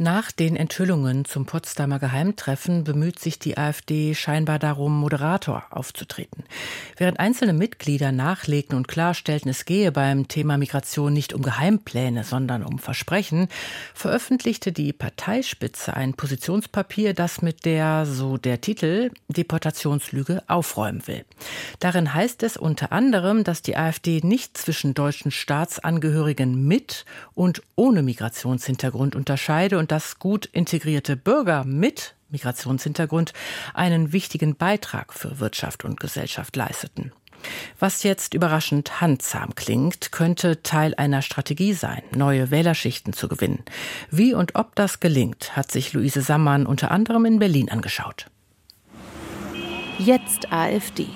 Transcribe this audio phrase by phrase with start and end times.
[0.00, 6.44] nach den Enthüllungen zum Potsdamer Geheimtreffen bemüht sich die AfD scheinbar darum, Moderator aufzutreten.
[6.96, 12.62] Während einzelne Mitglieder nachlegten und klarstellten, es gehe beim Thema Migration nicht um Geheimpläne, sondern
[12.62, 13.48] um Versprechen,
[13.92, 21.24] veröffentlichte die Parteispitze ein Positionspapier, das mit der, so der Titel, Deportationslüge aufräumen will.
[21.80, 27.04] Darin heißt es unter anderem, dass die AfD nicht zwischen deutschen Staatsangehörigen mit
[27.34, 33.32] und ohne Migrationshintergrund unterscheide und dass gut integrierte Bürger mit Migrationshintergrund
[33.74, 37.12] einen wichtigen Beitrag für Wirtschaft und Gesellschaft leisteten.
[37.78, 43.64] Was jetzt überraschend handsam klingt, könnte Teil einer Strategie sein, neue Wählerschichten zu gewinnen.
[44.10, 48.26] Wie und ob das gelingt, hat sich Luise Sammann unter anderem in Berlin angeschaut.
[49.98, 51.06] Jetzt AfD.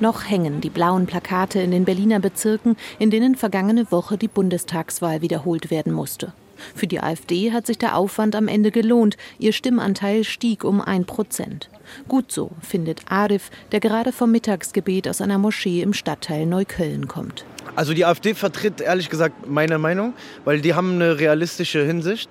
[0.00, 5.20] Noch hängen die blauen Plakate in den Berliner Bezirken, in denen vergangene Woche die Bundestagswahl
[5.20, 6.32] wiederholt werden musste.
[6.74, 9.16] Für die AfD hat sich der Aufwand am Ende gelohnt.
[9.38, 11.68] Ihr Stimmanteil stieg um ein Prozent.
[12.08, 17.44] Gut so, findet Arif, der gerade vom Mittagsgebet aus einer Moschee im Stadtteil Neukölln kommt.
[17.76, 22.28] Also die AfD vertritt ehrlich gesagt meine Meinung, weil die haben eine realistische Hinsicht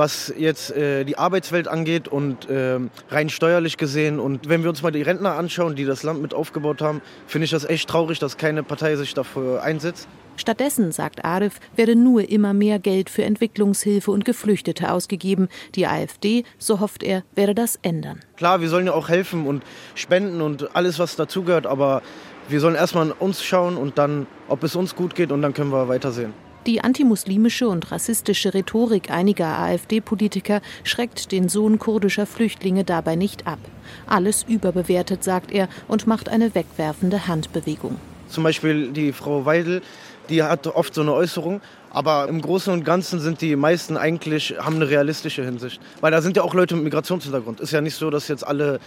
[0.00, 2.78] was jetzt äh, die Arbeitswelt angeht und äh,
[3.10, 4.18] rein steuerlich gesehen.
[4.18, 7.44] Und wenn wir uns mal die Rentner anschauen, die das Land mit aufgebaut haben, finde
[7.44, 10.08] ich das echt traurig, dass keine Partei sich dafür einsetzt.
[10.36, 15.50] Stattdessen, sagt Arif, werde nur immer mehr Geld für Entwicklungshilfe und Geflüchtete ausgegeben.
[15.74, 18.20] Die AfD, so hofft er, werde das ändern.
[18.38, 19.62] Klar, wir sollen ja auch helfen und
[19.94, 22.00] spenden und alles, was dazugehört, aber
[22.48, 25.52] wir sollen erstmal an uns schauen und dann, ob es uns gut geht und dann
[25.52, 26.32] können wir weitersehen.
[26.66, 33.58] Die antimuslimische und rassistische Rhetorik einiger AfD-Politiker schreckt den Sohn kurdischer Flüchtlinge dabei nicht ab.
[34.06, 37.96] Alles überbewertet, sagt er und macht eine wegwerfende Handbewegung.
[38.28, 39.80] Zum Beispiel die Frau Weidel,
[40.28, 44.54] die hat oft so eine Äußerung, aber im Großen und Ganzen sind die meisten eigentlich,
[44.58, 45.80] haben eine realistische Hinsicht.
[46.00, 47.60] Weil da sind ja auch Leute mit Migrationshintergrund.
[47.60, 48.80] Ist ja nicht so, dass jetzt alle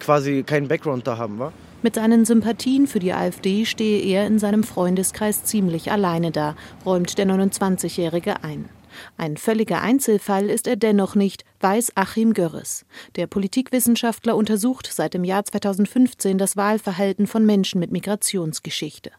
[0.00, 1.52] quasi keinen Background da haben, wa?
[1.82, 6.56] Mit seinen Sympathien für die AfD stehe er in seinem Freundeskreis ziemlich alleine da,
[6.86, 8.70] räumt der 29-Jährige ein.
[9.18, 12.86] Ein völliger Einzelfall ist er dennoch nicht, weiß Achim Görres.
[13.16, 19.10] Der Politikwissenschaftler untersucht seit dem Jahr 2015 das Wahlverhalten von Menschen mit Migrationsgeschichte.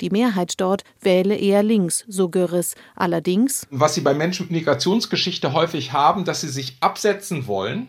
[0.00, 2.74] Die Mehrheit dort wähle eher links, so Görres.
[2.96, 3.66] Allerdings.
[3.70, 7.86] Was sie bei Menschen mit Migrationsgeschichte häufig haben, dass sie sich absetzen wollen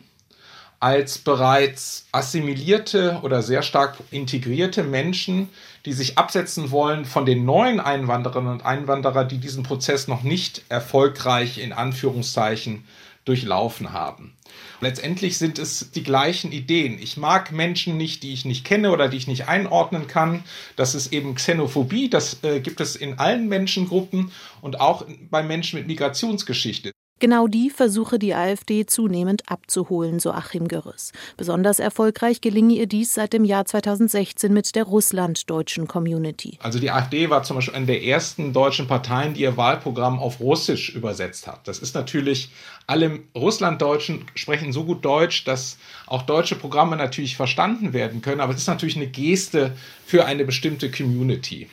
[0.79, 5.50] als bereits assimilierte oder sehr stark integrierte Menschen,
[5.85, 10.63] die sich absetzen wollen von den neuen Einwandererinnen und Einwanderern, die diesen Prozess noch nicht
[10.69, 12.85] erfolgreich in Anführungszeichen
[13.25, 14.34] durchlaufen haben.
[14.81, 16.97] Letztendlich sind es die gleichen Ideen.
[17.00, 20.44] Ich mag Menschen nicht, die ich nicht kenne oder die ich nicht einordnen kann.
[20.75, 22.09] Das ist eben Xenophobie.
[22.09, 26.91] Das äh, gibt es in allen Menschengruppen und auch bei Menschen mit Migrationsgeschichte.
[27.19, 31.12] Genau die versuche die AfD zunehmend abzuholen, so Achim Görres.
[31.35, 36.58] Besonders erfolgreich gelinge ihr dies seit dem Jahr 2016 mit der russlanddeutschen Community.
[36.62, 40.40] Also die AfD war zum Beispiel eine der ersten deutschen Parteien, die ihr Wahlprogramm auf
[40.40, 41.68] Russisch übersetzt hat.
[41.68, 42.52] Das ist natürlich,
[42.88, 45.78] alle Russlanddeutschen sprechen so gut Deutsch, dass
[46.08, 49.75] auch deutsche Programme natürlich verstanden werden können, aber es ist natürlich eine Geste
[50.06, 51.68] für eine bestimmte Community.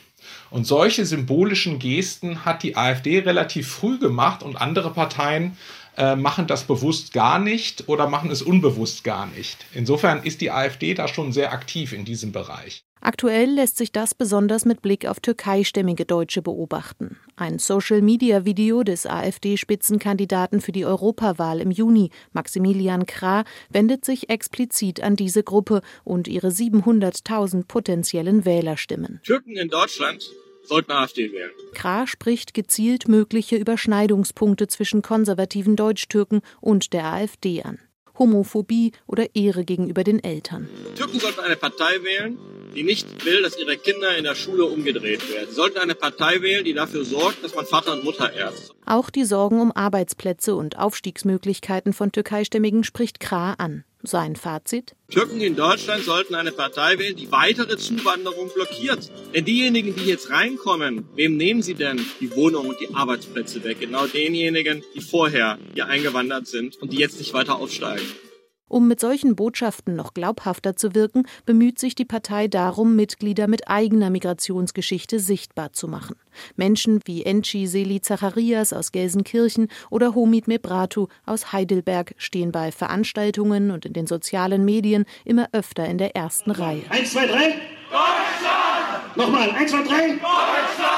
[0.49, 5.57] Und solche symbolischen Gesten hat die AfD relativ früh gemacht und andere Parteien
[5.97, 9.65] äh, machen das bewusst gar nicht oder machen es unbewusst gar nicht.
[9.73, 12.83] Insofern ist die AfD da schon sehr aktiv in diesem Bereich.
[12.99, 17.17] Aktuell lässt sich das besonders mit Blick auf türkeistämmige Deutsche beobachten.
[17.35, 25.15] Ein Social-Media-Video des AfD-Spitzenkandidaten für die Europawahl im Juni, Maximilian Krah, wendet sich explizit an
[25.15, 29.21] diese Gruppe und ihre 700.000 potenziellen Wählerstimmen.
[29.23, 30.27] Türken in Deutschland
[30.67, 31.51] sollten AfD wählen.
[31.73, 37.79] Krah spricht gezielt mögliche Überschneidungspunkte zwischen konservativen Deutschtürken und der AfD an.
[38.19, 40.67] Homophobie oder Ehre gegenüber den Eltern.
[40.95, 42.37] Türken sollten eine Partei wählen,
[42.75, 45.49] die nicht will, dass ihre Kinder in der Schule umgedreht werden.
[45.49, 48.73] Sie sollten eine Partei wählen, die dafür sorgt, dass man Vater und Mutter ehrt.
[48.85, 53.83] Auch die Sorgen um Arbeitsplätze und Aufstiegsmöglichkeiten von Türkeistämmigen spricht Krah an.
[54.03, 54.95] Sein Fazit?
[55.09, 59.11] Türken in Deutschland sollten eine Partei wählen, die weitere Zuwanderung blockiert.
[59.33, 63.79] Denn diejenigen, die jetzt reinkommen, wem nehmen sie denn die Wohnungen und die Arbeitsplätze weg?
[63.79, 68.05] Genau denjenigen, die vorher hier eingewandert sind und die jetzt nicht weiter aufsteigen.
[68.69, 73.69] Um mit solchen Botschaften noch glaubhafter zu wirken, bemüht sich die Partei darum, Mitglieder mit
[73.69, 76.15] eigener Migrationsgeschichte sichtbar zu machen.
[76.55, 83.71] Menschen wie Enchi Seli Zacharias aus Gelsenkirchen oder Homid Mebratu aus Heidelberg stehen bei Veranstaltungen
[83.71, 86.83] und in den sozialen Medien immer öfter in der ersten Reihe.
[86.89, 87.55] Eins, zwei, drei.
[87.89, 89.15] Deutschland!
[89.15, 90.07] Nochmal, eins, zwei, drei.
[90.09, 90.96] Deutschland!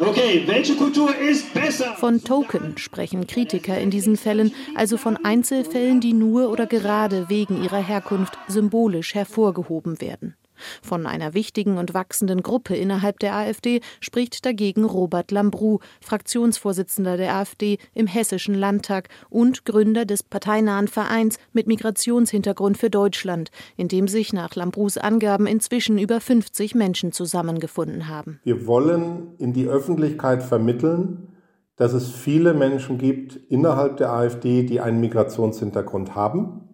[0.00, 1.94] Okay, welche Kultur ist besser?
[1.96, 7.62] Von Token sprechen Kritiker in diesen Fällen, also von Einzelfällen, die nur oder gerade wegen
[7.62, 10.36] ihrer Herkunft symbolisch hervorgehoben werden.
[10.82, 17.34] Von einer wichtigen und wachsenden Gruppe innerhalb der AfD spricht dagegen Robert Lambrou, Fraktionsvorsitzender der
[17.34, 24.08] AfD im Hessischen Landtag und Gründer des parteinahen Vereins mit Migrationshintergrund für Deutschland, in dem
[24.08, 28.40] sich nach Lambrous Angaben inzwischen über 50 Menschen zusammengefunden haben.
[28.44, 31.28] Wir wollen in die Öffentlichkeit vermitteln,
[31.76, 36.69] dass es viele Menschen gibt innerhalb der AfD, die einen Migrationshintergrund haben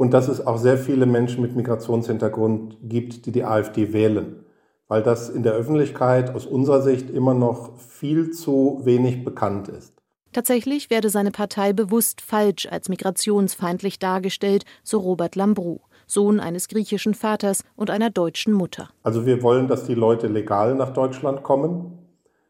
[0.00, 4.46] und dass es auch sehr viele Menschen mit Migrationshintergrund gibt, die die AfD wählen,
[4.88, 9.92] weil das in der Öffentlichkeit aus unserer Sicht immer noch viel zu wenig bekannt ist.
[10.32, 17.12] Tatsächlich werde seine Partei bewusst falsch als migrationsfeindlich dargestellt, so Robert Lambrou, Sohn eines griechischen
[17.12, 18.88] Vaters und einer deutschen Mutter.
[19.02, 21.98] Also wir wollen, dass die Leute legal nach Deutschland kommen.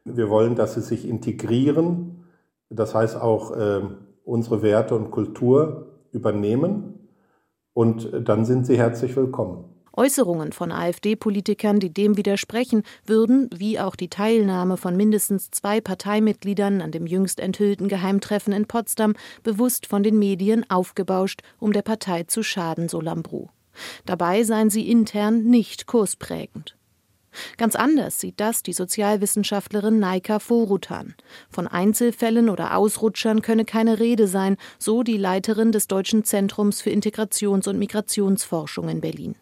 [0.05, 2.26] Wir wollen, dass sie sich integrieren,
[2.69, 3.81] das heißt auch äh,
[4.25, 7.00] unsere Werte und Kultur übernehmen
[7.81, 9.65] und dann sind Sie herzlich willkommen.
[9.94, 16.82] Äußerungen von AfD-Politikern, die dem widersprechen, würden, wie auch die Teilnahme von mindestens zwei Parteimitgliedern
[16.82, 22.25] an dem jüngst enthüllten Geheimtreffen in Potsdam, bewusst von den Medien aufgebauscht, um der Partei
[22.25, 23.49] zu schaden, so Lambrou.
[24.05, 26.76] Dabei seien sie intern nicht kursprägend.
[27.56, 31.15] Ganz anders sieht das die Sozialwissenschaftlerin Naika Vorutan.
[31.50, 36.91] Von Einzelfällen oder Ausrutschern könne keine Rede sein, so die Leiterin des Deutschen Zentrums für
[36.91, 39.35] Integrations- und Migrationsforschung in Berlin.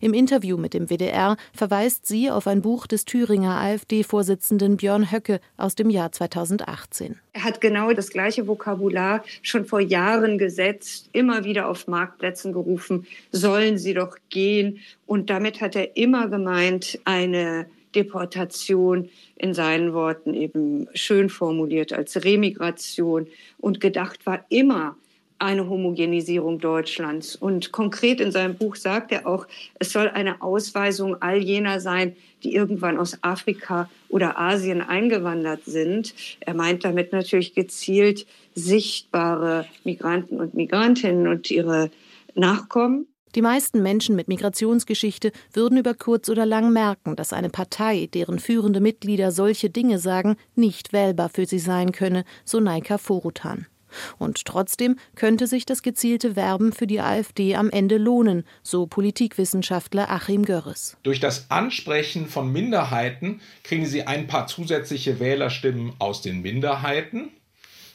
[0.00, 5.40] Im Interview mit dem WDR verweist sie auf ein Buch des Thüringer AfD-Vorsitzenden Björn Höcke
[5.56, 7.18] aus dem Jahr 2018.
[7.32, 13.06] Er hat genau das gleiche Vokabular schon vor Jahren gesetzt, immer wieder auf Marktplätzen gerufen,
[13.30, 14.80] sollen sie doch gehen.
[15.06, 22.24] Und damit hat er immer gemeint, eine Deportation in seinen Worten eben schön formuliert als
[22.24, 23.26] Remigration.
[23.58, 24.96] Und gedacht war immer,
[25.42, 27.36] eine Homogenisierung Deutschlands.
[27.36, 29.46] Und konkret in seinem Buch sagt er auch,
[29.78, 36.14] es soll eine Ausweisung all jener sein, die irgendwann aus Afrika oder Asien eingewandert sind.
[36.40, 41.90] Er meint damit natürlich gezielt sichtbare Migranten und Migrantinnen und ihre
[42.34, 43.06] Nachkommen.
[43.34, 48.38] Die meisten Menschen mit Migrationsgeschichte würden über kurz oder lang merken, dass eine Partei, deren
[48.38, 53.66] führende Mitglieder solche Dinge sagen, nicht wählbar für sie sein könne, so Naika Forutan.
[54.18, 60.10] Und trotzdem könnte sich das gezielte Werben für die AfD am Ende lohnen, so Politikwissenschaftler
[60.10, 60.96] Achim Görres.
[61.02, 67.30] Durch das Ansprechen von Minderheiten kriegen sie ein paar zusätzliche Wählerstimmen aus den Minderheiten.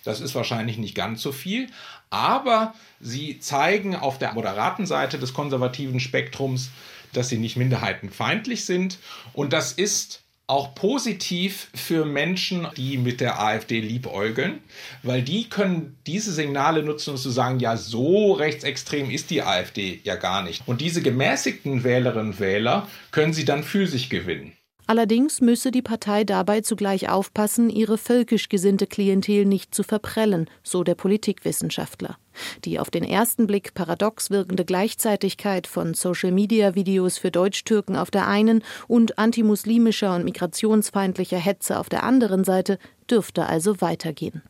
[0.04, 1.68] Das ist wahrscheinlich nicht ganz so viel,
[2.10, 6.70] aber sie zeigen auf der moderaten Seite des konservativen Spektrums,
[7.14, 9.00] dass sie nicht minderheitenfeindlich sind.
[9.34, 14.60] Und das ist auch positiv für Menschen, die mit der AfD liebäugeln,
[15.04, 20.00] weil die können diese Signale nutzen, um zu sagen, ja, so rechtsextrem ist die AfD
[20.06, 20.64] ja gar nicht.
[20.66, 24.54] Und diese gemäßigten Wählerinnen und Wähler können sie dann für sich gewinnen.
[24.88, 30.86] Allerdings müsse die Partei dabei zugleich aufpassen, ihre völkisch gesinnte Klientel nicht zu verprellen, so
[30.86, 32.18] der Politikwissenschaftler.
[32.64, 38.64] Die auf den ersten Blick paradox wirkende Gleichzeitigkeit von Social-Media-Videos für Deutschtürken auf der einen
[38.88, 42.80] und antimuslimischer und migrationsfeindlicher Hetze auf der anderen Seite
[43.10, 44.42] dürfte also weitergehen.